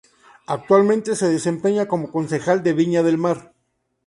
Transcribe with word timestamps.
Actualmente 0.47 1.15
se 1.15 1.29
desempeña 1.29 1.87
como 1.87 2.11
concejal 2.11 2.63
por 2.63 2.73
Viña 2.73 3.03
del 3.03 3.19
Mar. 3.19 3.53